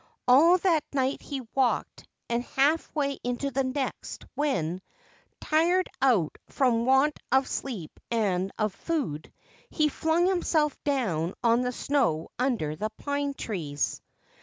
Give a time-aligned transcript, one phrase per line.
[0.27, 4.81] All that night he walked, and half way into the next, when,
[5.39, 9.31] tired out from want of sleep and of food,
[9.69, 14.01] he flung himself down on the snow under the pine trees.